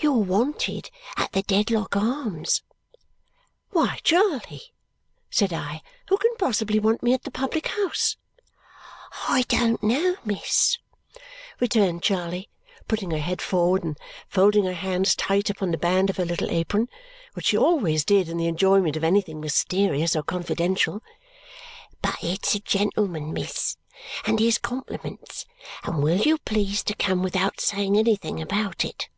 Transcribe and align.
"You're 0.00 0.12
wanted 0.18 0.90
at 1.16 1.32
the 1.32 1.40
Dedlock 1.42 1.96
Arms." 1.96 2.62
"Why, 3.70 4.00
Charley," 4.02 4.74
said 5.30 5.50
I, 5.50 5.80
"who 6.08 6.18
can 6.18 6.36
possibly 6.36 6.78
want 6.78 7.02
me 7.02 7.14
at 7.14 7.22
the 7.22 7.30
public 7.30 7.68
house?" 7.68 8.18
"I 9.30 9.44
don't 9.48 9.82
know, 9.82 10.16
miss," 10.22 10.76
returned 11.58 12.02
Charley, 12.02 12.50
putting 12.86 13.12
her 13.12 13.18
head 13.18 13.40
forward 13.40 13.82
and 13.82 13.96
folding 14.28 14.64
her 14.64 14.74
hands 14.74 15.14
tight 15.16 15.48
upon 15.48 15.70
the 15.70 15.78
band 15.78 16.10
of 16.10 16.18
her 16.18 16.26
little 16.26 16.50
apron, 16.50 16.90
which 17.32 17.46
she 17.46 17.56
always 17.56 18.04
did 18.04 18.28
in 18.28 18.36
the 18.36 18.46
enjoyment 18.48 18.96
of 18.96 19.04
anything 19.04 19.40
mysterious 19.40 20.14
or 20.14 20.22
confidential, 20.22 21.02
"but 22.02 22.16
it's 22.22 22.54
a 22.54 22.60
gentleman, 22.60 23.32
miss, 23.32 23.78
and 24.26 24.38
his 24.38 24.58
compliments, 24.58 25.46
and 25.84 26.02
will 26.02 26.18
you 26.18 26.36
please 26.38 26.82
to 26.84 26.94
come 26.94 27.22
without 27.22 27.58
saying 27.58 27.96
anything 27.96 28.42
about 28.42 28.84
it." 28.84 29.08